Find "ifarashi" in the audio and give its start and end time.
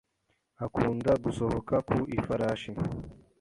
2.17-2.71